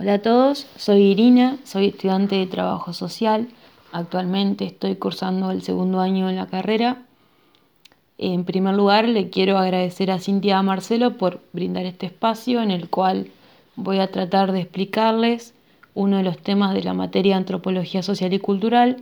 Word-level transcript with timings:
Hola 0.00 0.14
a 0.14 0.18
todos, 0.20 0.68
soy 0.76 1.02
Irina, 1.02 1.58
soy 1.64 1.86
estudiante 1.86 2.36
de 2.36 2.46
trabajo 2.46 2.92
social. 2.92 3.48
Actualmente 3.90 4.64
estoy 4.64 4.94
cursando 4.94 5.50
el 5.50 5.62
segundo 5.62 5.98
año 5.98 6.30
en 6.30 6.36
la 6.36 6.46
carrera. 6.46 7.02
En 8.16 8.44
primer 8.44 8.76
lugar, 8.76 9.08
le 9.08 9.28
quiero 9.28 9.58
agradecer 9.58 10.12
a 10.12 10.20
Cintia 10.20 10.62
Marcelo 10.62 11.16
por 11.16 11.40
brindar 11.52 11.84
este 11.84 12.06
espacio 12.06 12.62
en 12.62 12.70
el 12.70 12.88
cual 12.88 13.32
voy 13.74 13.98
a 13.98 14.12
tratar 14.12 14.52
de 14.52 14.60
explicarles 14.60 15.52
uno 15.94 16.18
de 16.18 16.22
los 16.22 16.38
temas 16.38 16.74
de 16.74 16.84
la 16.84 16.94
materia 16.94 17.36
Antropología 17.36 18.04
Social 18.04 18.32
y 18.32 18.38
Cultural. 18.38 18.98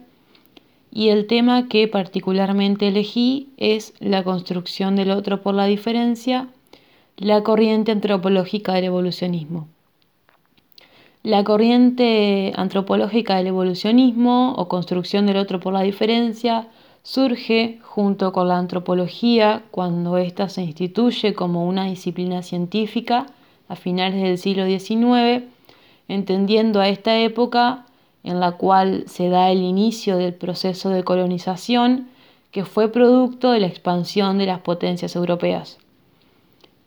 Y 0.90 1.10
el 1.10 1.26
tema 1.26 1.68
que 1.68 1.88
particularmente 1.88 2.88
elegí 2.88 3.50
es 3.58 3.92
la 4.00 4.24
construcción 4.24 4.96
del 4.96 5.10
otro 5.10 5.42
por 5.42 5.54
la 5.54 5.66
diferencia, 5.66 6.48
la 7.18 7.42
corriente 7.42 7.92
antropológica 7.92 8.72
del 8.72 8.84
evolucionismo. 8.84 9.68
La 11.26 11.42
corriente 11.42 12.52
antropológica 12.54 13.34
del 13.34 13.48
evolucionismo 13.48 14.52
o 14.52 14.68
construcción 14.68 15.26
del 15.26 15.38
otro 15.38 15.58
por 15.58 15.72
la 15.72 15.80
diferencia 15.80 16.68
surge 17.02 17.80
junto 17.82 18.32
con 18.32 18.46
la 18.46 18.58
antropología 18.58 19.64
cuando 19.72 20.18
ésta 20.18 20.48
se 20.48 20.62
instituye 20.62 21.34
como 21.34 21.66
una 21.66 21.86
disciplina 21.86 22.44
científica 22.44 23.26
a 23.66 23.74
finales 23.74 24.22
del 24.22 24.38
siglo 24.38 24.66
XIX, 24.66 25.42
entendiendo 26.06 26.80
a 26.80 26.88
esta 26.88 27.18
época 27.18 27.86
en 28.22 28.38
la 28.38 28.52
cual 28.52 29.02
se 29.08 29.28
da 29.28 29.50
el 29.50 29.62
inicio 29.62 30.18
del 30.18 30.32
proceso 30.32 30.90
de 30.90 31.02
colonización 31.02 32.06
que 32.52 32.64
fue 32.64 32.92
producto 32.92 33.50
de 33.50 33.58
la 33.58 33.66
expansión 33.66 34.38
de 34.38 34.46
las 34.46 34.60
potencias 34.60 35.16
europeas. 35.16 35.78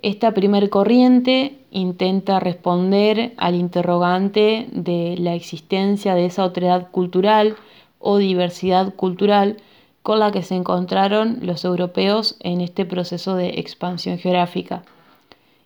Esta 0.01 0.33
primer 0.33 0.69
corriente 0.69 1.59
intenta 1.71 2.39
responder 2.39 3.33
al 3.35 3.55
interrogante 3.55 4.69
de 4.71 5.17
la 5.19 5.35
existencia 5.35 6.15
de 6.15 6.25
esa 6.25 6.45
otredad 6.45 6.89
cultural 6.89 7.57
o 7.99 8.17
diversidad 8.17 8.95
cultural 8.95 9.57
con 10.01 10.19
la 10.19 10.31
que 10.31 10.41
se 10.41 10.55
encontraron 10.55 11.39
los 11.41 11.65
europeos 11.65 12.37
en 12.39 12.61
este 12.61 12.85
proceso 12.85 13.35
de 13.35 13.59
expansión 13.59 14.17
geográfica. 14.17 14.83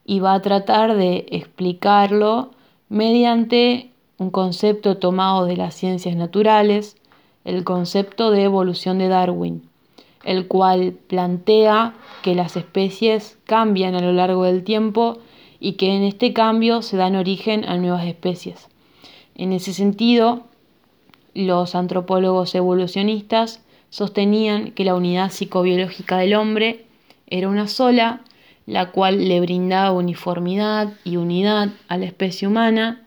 Y 0.04 0.20
va 0.20 0.34
a 0.34 0.42
tratar 0.42 0.96
de 0.98 1.28
explicarlo 1.30 2.50
mediante 2.90 3.92
un 4.18 4.32
concepto 4.32 4.98
tomado 4.98 5.46
de 5.46 5.58
las 5.58 5.76
ciencias 5.76 6.16
naturales, 6.16 6.98
el 7.46 7.64
concepto 7.64 8.32
de 8.32 8.46
evolución 8.46 8.98
de 8.98 9.10
Darwin 9.10 9.73
el 10.24 10.48
cual 10.48 10.94
plantea 11.08 11.94
que 12.22 12.36
las 12.36 12.56
especies 12.56 13.38
cambian 13.46 13.96
a 13.96 14.02
lo 14.02 14.14
largo 14.14 14.44
del 14.46 14.64
tiempo 14.64 15.20
y 15.60 15.74
que 15.74 15.96
en 15.96 16.04
este 16.04 16.34
cambio 16.34 16.82
se 16.82 16.98
dan 16.98 17.16
origen 17.16 17.66
a 17.66 17.78
nuevas 17.78 18.06
especies. 18.06 18.68
En 19.36 19.54
ese 19.54 19.74
sentido, 19.74 20.44
los 21.34 21.76
antropólogos 21.76 22.54
evolucionistas 22.56 23.62
sostenían 23.90 24.72
que 24.72 24.86
la 24.86 24.96
unidad 24.96 25.32
psicobiológica 25.32 26.18
del 26.18 26.36
hombre 26.36 26.86
era 27.28 27.48
una 27.48 27.68
sola, 27.68 28.22
la 28.66 28.92
cual 28.92 29.28
le 29.28 29.40
brindaba 29.40 29.92
uniformidad 29.92 30.94
y 31.04 31.18
unidad 31.18 31.70
a 31.88 31.98
la 31.98 32.06
especie 32.06 32.48
humana, 32.48 33.06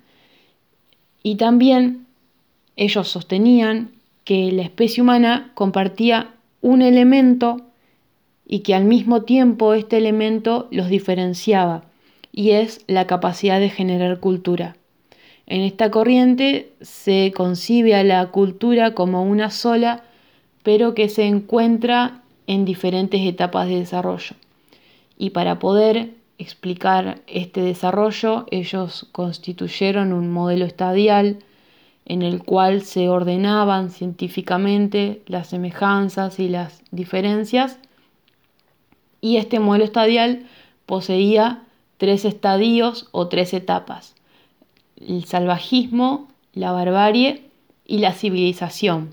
y 1.22 1.36
también 1.36 2.06
ellos 2.76 3.08
sostenían 3.08 3.90
que 4.24 4.52
la 4.52 4.62
especie 4.62 5.02
humana 5.02 5.50
compartía 5.54 6.35
un 6.60 6.82
elemento 6.82 7.62
y 8.46 8.60
que 8.60 8.74
al 8.74 8.84
mismo 8.84 9.22
tiempo 9.22 9.74
este 9.74 9.96
elemento 9.96 10.68
los 10.70 10.88
diferenciaba, 10.88 11.84
y 12.32 12.50
es 12.50 12.84
la 12.86 13.06
capacidad 13.06 13.60
de 13.60 13.70
generar 13.70 14.20
cultura. 14.20 14.76
En 15.46 15.62
esta 15.62 15.90
corriente 15.90 16.72
se 16.80 17.32
concibe 17.36 17.94
a 17.94 18.04
la 18.04 18.26
cultura 18.26 18.94
como 18.94 19.22
una 19.22 19.50
sola, 19.50 20.02
pero 20.62 20.94
que 20.94 21.08
se 21.08 21.24
encuentra 21.24 22.22
en 22.46 22.64
diferentes 22.64 23.20
etapas 23.22 23.68
de 23.68 23.76
desarrollo. 23.76 24.36
Y 25.18 25.30
para 25.30 25.58
poder 25.58 26.10
explicar 26.38 27.20
este 27.26 27.62
desarrollo, 27.62 28.46
ellos 28.50 29.08
constituyeron 29.12 30.12
un 30.12 30.30
modelo 30.32 30.64
estadial 30.64 31.38
en 32.06 32.22
el 32.22 32.42
cual 32.44 32.82
se 32.82 33.08
ordenaban 33.08 33.90
científicamente 33.90 35.22
las 35.26 35.48
semejanzas 35.48 36.38
y 36.38 36.48
las 36.48 36.82
diferencias, 36.92 37.78
y 39.20 39.38
este 39.38 39.58
modelo 39.58 39.84
estadial 39.84 40.46
poseía 40.86 41.64
tres 41.96 42.24
estadios 42.24 43.08
o 43.10 43.26
tres 43.26 43.52
etapas, 43.52 44.14
el 45.04 45.24
salvajismo, 45.24 46.28
la 46.54 46.70
barbarie 46.70 47.42
y 47.84 47.98
la 47.98 48.12
civilización. 48.12 49.10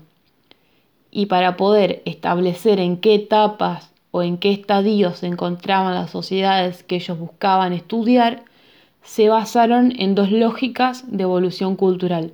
Y 1.10 1.26
para 1.26 1.56
poder 1.56 2.00
establecer 2.04 2.78
en 2.78 2.98
qué 2.98 3.16
etapas 3.16 3.90
o 4.12 4.22
en 4.22 4.38
qué 4.38 4.52
estadios 4.52 5.18
se 5.18 5.26
encontraban 5.26 5.94
las 5.94 6.10
sociedades 6.10 6.84
que 6.84 6.96
ellos 6.96 7.18
buscaban 7.18 7.72
estudiar, 7.72 8.44
se 9.02 9.28
basaron 9.28 9.92
en 9.98 10.14
dos 10.14 10.30
lógicas 10.30 11.04
de 11.08 11.24
evolución 11.24 11.74
cultural 11.74 12.32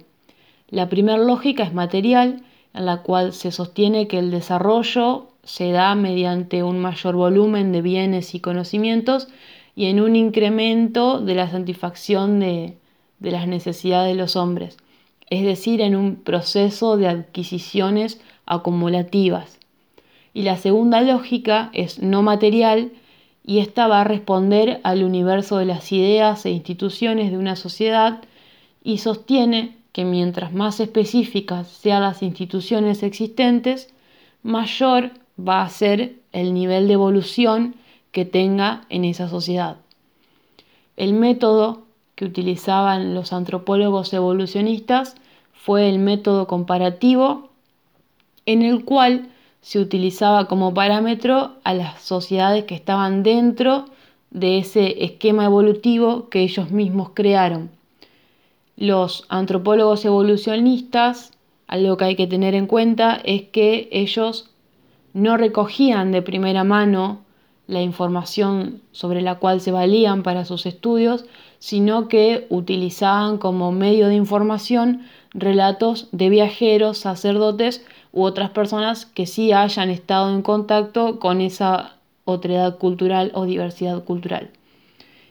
la 0.70 0.88
primera 0.88 1.18
lógica 1.18 1.64
es 1.64 1.74
material, 1.74 2.42
en 2.74 2.86
la 2.86 3.02
cual 3.02 3.32
se 3.32 3.50
sostiene 3.50 4.06
que 4.06 4.18
el 4.18 4.30
desarrollo 4.30 5.26
se 5.42 5.72
da 5.72 5.94
mediante 5.94 6.62
un 6.62 6.78
mayor 6.78 7.16
volumen 7.16 7.72
de 7.72 7.82
bienes 7.82 8.34
y 8.34 8.40
conocimientos 8.40 9.28
y 9.74 9.86
en 9.86 10.00
un 10.00 10.14
incremento 10.14 11.20
de 11.20 11.34
la 11.34 11.50
satisfacción 11.50 12.38
de, 12.38 12.76
las 13.20 13.48
necesidades 13.48 14.14
de 14.14 14.20
los 14.20 14.36
hombres, 14.36 14.76
es 15.28 15.44
decir, 15.44 15.80
en 15.80 15.96
un 15.96 16.16
proceso 16.16 16.96
de 16.96 17.08
adquisiciones 17.08 18.20
acumulativas. 18.46 19.58
Y 20.32 20.42
la 20.42 20.56
segunda 20.56 21.00
lógica 21.00 21.70
es 21.72 22.00
no 22.00 22.22
material 22.22 22.92
y 23.44 23.58
esta 23.58 23.88
va 23.88 24.02
a 24.02 24.04
responder 24.04 24.80
al 24.84 25.02
universo 25.02 25.58
de 25.58 25.66
las 25.66 25.90
ideas 25.92 26.46
e 26.46 26.50
instituciones 26.50 27.30
de 27.32 27.38
una 27.38 27.56
sociedad 27.56 28.22
y 28.84 28.98
sostiene 28.98 29.79
que 29.92 30.04
mientras 30.04 30.52
más 30.52 30.80
específicas 30.80 31.68
sean 31.68 32.02
las 32.02 32.22
instituciones 32.22 33.02
existentes, 33.02 33.92
mayor 34.42 35.10
va 35.38 35.62
a 35.62 35.68
ser 35.68 36.16
el 36.32 36.54
nivel 36.54 36.86
de 36.86 36.94
evolución 36.94 37.74
que 38.12 38.24
tenga 38.24 38.82
en 38.88 39.04
esa 39.04 39.28
sociedad. 39.28 39.78
El 40.96 41.12
método 41.14 41.82
que 42.14 42.24
utilizaban 42.24 43.14
los 43.14 43.32
antropólogos 43.32 44.12
evolucionistas 44.12 45.16
fue 45.52 45.88
el 45.88 45.98
método 45.98 46.46
comparativo, 46.46 47.48
en 48.46 48.62
el 48.62 48.84
cual 48.84 49.28
se 49.60 49.78
utilizaba 49.78 50.46
como 50.46 50.72
parámetro 50.72 51.56
a 51.64 51.74
las 51.74 52.02
sociedades 52.02 52.64
que 52.64 52.74
estaban 52.74 53.22
dentro 53.22 53.86
de 54.30 54.58
ese 54.58 55.04
esquema 55.04 55.44
evolutivo 55.44 56.28
que 56.28 56.40
ellos 56.40 56.70
mismos 56.70 57.10
crearon 57.14 57.70
los 58.80 59.26
antropólogos 59.28 60.04
evolucionistas, 60.06 61.32
algo 61.68 61.96
que 61.96 62.06
hay 62.06 62.16
que 62.16 62.26
tener 62.26 62.54
en 62.54 62.66
cuenta 62.66 63.20
es 63.24 63.42
que 63.42 63.88
ellos 63.92 64.50
no 65.12 65.36
recogían 65.36 66.10
de 66.12 66.22
primera 66.22 66.64
mano 66.64 67.20
la 67.66 67.82
información 67.82 68.80
sobre 68.90 69.20
la 69.20 69.36
cual 69.36 69.60
se 69.60 69.70
valían 69.70 70.22
para 70.22 70.46
sus 70.46 70.64
estudios, 70.64 71.26
sino 71.58 72.08
que 72.08 72.46
utilizaban 72.48 73.36
como 73.36 73.70
medio 73.70 74.08
de 74.08 74.14
información 74.14 75.02
relatos 75.34 76.08
de 76.10 76.30
viajeros, 76.30 76.98
sacerdotes 76.98 77.84
u 78.12 78.22
otras 78.22 78.50
personas 78.50 79.04
que 79.04 79.26
sí 79.26 79.52
hayan 79.52 79.90
estado 79.90 80.34
en 80.34 80.40
contacto 80.40 81.20
con 81.20 81.42
esa 81.42 81.96
otredad 82.24 82.78
cultural 82.78 83.30
o 83.34 83.44
diversidad 83.44 84.02
cultural. 84.04 84.50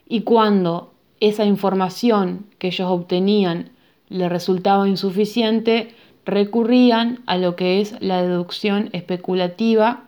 Y 0.08 0.22
cuando 0.22 0.92
esa 1.20 1.46
información 1.46 2.46
que 2.58 2.68
ellos 2.68 2.90
obtenían 2.90 3.72
le 4.10 4.28
resultaba 4.30 4.88
insuficiente, 4.88 5.94
recurrían 6.26 7.22
a 7.26 7.38
lo 7.38 7.56
que 7.56 7.82
es 7.82 7.96
la 8.00 8.22
deducción 8.22 8.90
especulativa 8.94 10.06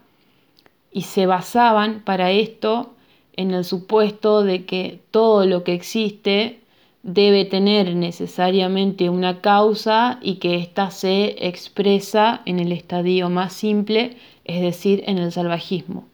y 0.92 1.04
se 1.04 1.26
basaban 1.26 2.02
para 2.04 2.32
esto 2.32 2.94
en 3.34 3.52
el 3.52 3.64
supuesto 3.64 4.44
de 4.44 4.66
que 4.66 5.00
todo 5.12 5.46
lo 5.46 5.64
que 5.64 5.74
existe 5.74 6.60
debe 7.04 7.46
tener 7.46 7.96
necesariamente 7.96 9.10
una 9.10 9.42
causa 9.42 10.20
y 10.22 10.36
que 10.36 10.56
ésta 10.56 10.92
se 10.92 11.48
expresa 11.48 12.42
en 12.46 12.60
el 12.60 12.72
estadio 12.72 13.30
más 13.30 13.54
simple, 13.54 14.18
es 14.46 14.62
decir, 14.62 15.04
en 15.08 15.18
el 15.18 15.32
salvajismo. 15.32 16.06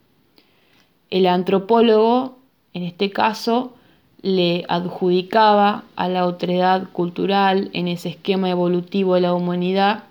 El 1.10 1.28
antropólogo, 1.28 2.38
en 2.74 2.84
este 2.84 3.10
caso, 3.10 3.74
le 4.22 4.66
adjudicaba 4.68 5.84
a 5.96 6.10
la 6.10 6.26
otredad 6.26 6.90
cultural 6.92 7.70
en 7.74 7.88
ese 7.88 8.10
esquema 8.10 8.50
evolutivo 8.50 9.16
de 9.16 9.22
la 9.22 9.34
humanidad. 9.34 10.04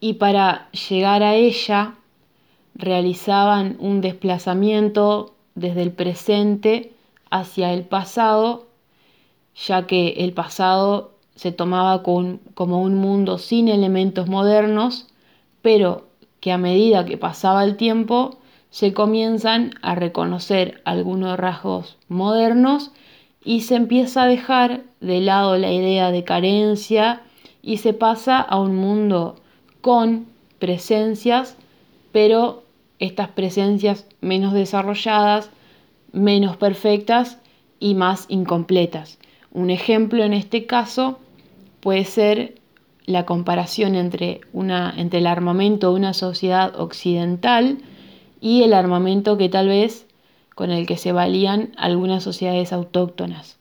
Y 0.00 0.14
para 0.14 0.70
llegar 0.72 1.22
a 1.22 1.34
ella 1.34 1.94
realizaban 2.74 3.76
un 3.80 4.00
desplazamiento 4.00 5.34
desde 5.54 5.82
el 5.82 5.92
presente 5.92 6.92
hacia 7.30 7.72
el 7.72 7.82
pasado, 7.82 8.66
ya 9.66 9.86
que 9.86 10.10
el 10.18 10.32
pasado 10.32 11.12
se 11.34 11.52
tomaba 11.52 12.02
como 12.02 12.82
un 12.82 12.94
mundo 12.96 13.38
sin 13.38 13.68
elementos 13.68 14.28
modernos, 14.28 15.06
pero 15.62 16.06
que 16.40 16.52
a 16.52 16.58
medida 16.58 17.04
que 17.04 17.16
pasaba 17.16 17.64
el 17.64 17.76
tiempo 17.76 18.38
se 18.70 18.92
comienzan 18.92 19.72
a 19.82 19.94
reconocer 19.94 20.80
algunos 20.84 21.38
rasgos 21.38 21.96
modernos 22.08 22.92
y 23.44 23.62
se 23.62 23.76
empieza 23.76 24.24
a 24.24 24.28
dejar 24.28 24.82
de 25.00 25.20
lado 25.20 25.56
la 25.56 25.72
idea 25.72 26.10
de 26.10 26.24
carencia 26.24 27.22
y 27.62 27.78
se 27.78 27.92
pasa 27.92 28.40
a 28.40 28.60
un 28.60 28.76
mundo 28.76 29.36
con 29.80 30.26
presencias, 30.58 31.56
pero 32.12 32.64
estas 32.98 33.28
presencias 33.28 34.06
menos 34.20 34.52
desarrolladas, 34.52 35.50
menos 36.12 36.56
perfectas 36.56 37.38
y 37.80 37.94
más 37.94 38.26
incompletas. 38.28 39.18
Un 39.52 39.70
ejemplo 39.70 40.24
en 40.24 40.34
este 40.34 40.66
caso 40.66 41.18
puede 41.80 42.04
ser 42.04 42.56
la 43.06 43.24
comparación 43.24 43.94
entre, 43.94 44.40
una, 44.52 44.92
entre 44.96 45.20
el 45.20 45.26
armamento 45.26 45.90
de 45.90 45.96
una 45.96 46.12
sociedad 46.12 46.78
occidental 46.78 47.78
y 48.40 48.62
el 48.62 48.72
armamento 48.72 49.36
que 49.36 49.48
tal 49.48 49.68
vez 49.68 50.06
con 50.54 50.70
el 50.70 50.86
que 50.86 50.96
se 50.96 51.12
valían 51.12 51.72
algunas 51.76 52.22
sociedades 52.22 52.72
autóctonas. 52.72 53.58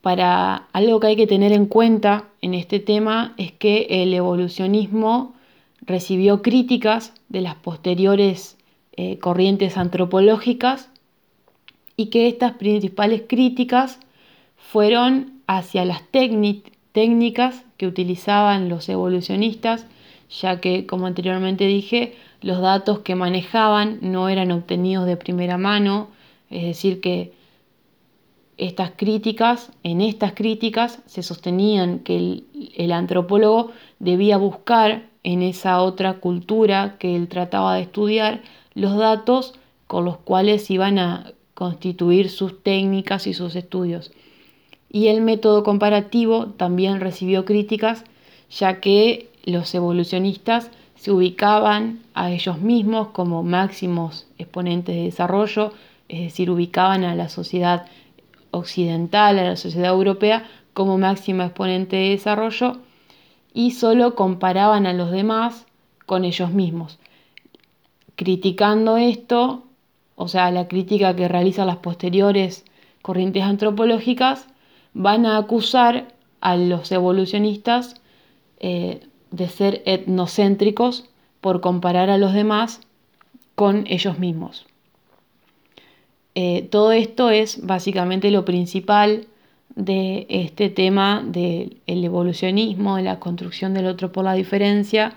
Para 0.00 0.68
algo 0.72 1.00
que 1.00 1.08
hay 1.08 1.16
que 1.16 1.26
tener 1.26 1.52
en 1.52 1.66
cuenta 1.66 2.28
en 2.40 2.54
este 2.54 2.78
tema 2.78 3.34
es 3.36 3.52
que 3.52 3.86
el 3.88 4.12
evolucionismo 4.14 5.34
recibió 5.80 6.42
críticas 6.42 7.14
de 7.28 7.40
las 7.40 7.54
posteriores 7.56 8.56
eh, 8.96 9.18
corrientes 9.18 9.76
antropológicas 9.76 10.88
y 11.96 12.06
que 12.06 12.28
estas 12.28 12.52
principales 12.52 13.22
críticas 13.26 13.98
fueron 14.56 15.40
hacia 15.46 15.84
las 15.84 16.02
técnicas 16.10 17.64
que 17.76 17.86
utilizaban 17.86 18.68
los 18.68 18.88
evolucionistas, 18.88 19.86
ya 20.30 20.60
que, 20.60 20.86
como 20.86 21.06
anteriormente 21.06 21.66
dije, 21.66 22.14
los 22.44 22.60
datos 22.60 22.98
que 22.98 23.14
manejaban 23.14 23.98
no 24.02 24.28
eran 24.28 24.52
obtenidos 24.52 25.06
de 25.06 25.16
primera 25.16 25.56
mano, 25.56 26.08
es 26.50 26.64
decir, 26.64 27.00
que 27.00 27.32
estas 28.58 28.90
críticas, 28.96 29.72
en 29.82 30.02
estas 30.02 30.34
críticas 30.34 31.00
se 31.06 31.22
sostenían 31.22 32.00
que 32.00 32.16
el, 32.16 32.44
el, 32.76 32.92
antropólogo 32.92 33.70
debía 33.98 34.36
buscar 34.36 35.08
en 35.22 35.40
esa 35.40 35.80
otra 35.80 36.20
cultura 36.20 36.96
que 36.98 37.16
él 37.16 37.28
trataba 37.28 37.76
de 37.76 37.80
estudiar 37.80 38.42
los 38.74 38.94
datos 38.94 39.54
con 39.86 40.04
los 40.04 40.18
cuales 40.18 40.70
iban 40.70 40.98
a 40.98 41.32
constituir 41.54 42.28
sus 42.28 42.62
técnicas 42.62 43.26
y 43.26 43.32
sus 43.32 43.56
estudios. 43.56 44.12
Y 44.90 45.08
el 45.08 45.22
método 45.22 45.64
comparativo 45.64 46.48
también 46.48 47.00
recibió 47.00 47.46
críticas, 47.46 48.04
ya 48.50 48.80
que 48.80 49.30
los 49.46 49.74
evolucionistas 49.74 50.70
se 51.04 51.12
ubicaban 51.12 52.00
a 52.14 52.30
ellos 52.30 52.60
mismos 52.60 53.08
como 53.08 53.42
máximos 53.42 54.26
exponentes 54.38 54.96
de 54.96 55.02
desarrollo, 55.02 55.74
es 56.08 56.20
decir, 56.20 56.50
ubicaban 56.50 57.04
a 57.04 57.14
la 57.14 57.28
sociedad 57.28 57.84
occidental, 58.52 59.38
a 59.38 59.44
la 59.44 59.56
sociedad 59.56 59.92
europea, 59.92 60.48
como 60.72 60.96
máxima 60.96 61.44
exponente 61.44 61.96
de 61.96 62.08
desarrollo 62.08 62.78
y 63.52 63.72
solo 63.72 64.14
comparaban 64.14 64.86
a 64.86 64.94
los 64.94 65.10
demás 65.10 65.66
con 66.06 66.24
ellos 66.24 66.52
mismos. 66.52 66.98
Criticando 68.16 68.96
esto, 68.96 69.64
o 70.16 70.28
sea, 70.28 70.50
la 70.52 70.68
crítica 70.68 71.14
que 71.14 71.28
realizan 71.28 71.66
las 71.66 71.76
posteriores 71.76 72.64
corrientes 73.02 73.42
antropológicas, 73.42 74.46
van 74.94 75.26
a 75.26 75.36
acusar 75.36 76.08
a 76.40 76.56
los 76.56 76.90
evolucionistas 76.92 78.00
eh, 78.58 79.06
de 79.34 79.48
ser 79.48 79.82
etnocéntricos 79.84 81.04
por 81.40 81.60
comparar 81.60 82.08
a 82.08 82.18
los 82.18 82.32
demás 82.32 82.80
con 83.54 83.84
ellos 83.88 84.18
mismos. 84.18 84.66
Eh, 86.36 86.62
todo 86.70 86.92
esto 86.92 87.30
es 87.30 87.64
básicamente 87.66 88.30
lo 88.30 88.44
principal 88.44 89.26
de 89.74 90.26
este 90.28 90.68
tema 90.68 91.22
del 91.24 91.80
evolucionismo, 91.86 92.96
de 92.96 93.02
la 93.02 93.18
construcción 93.18 93.74
del 93.74 93.86
otro 93.86 94.12
por 94.12 94.24
la 94.24 94.34
diferencia. 94.34 95.14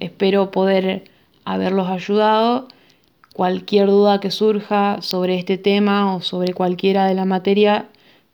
Espero 0.00 0.50
poder 0.50 1.04
haberlos 1.44 1.88
ayudado. 1.88 2.68
Cualquier 3.34 3.86
duda 3.86 4.20
que 4.20 4.30
surja 4.30 4.98
sobre 5.00 5.38
este 5.38 5.58
tema 5.58 6.14
o 6.14 6.20
sobre 6.20 6.54
cualquiera 6.54 7.06
de 7.06 7.14
la 7.14 7.24
materia, 7.24 7.88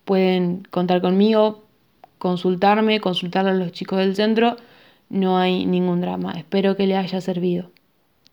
pueden 0.05 0.67
contar 0.70 1.00
conmigo, 1.00 1.62
consultarme, 2.19 3.00
consultar 3.00 3.46
a 3.46 3.55
los 3.55 3.72
chicos 3.72 3.99
del 3.99 4.14
centro. 4.14 4.56
No 5.11 5.39
hay 5.39 5.67
ningún 5.67 6.01
drama. 6.01 6.33
Espero 6.33 6.77
que 6.77 6.87
les 6.87 6.97
haya 6.97 7.21
servido. 7.21 7.71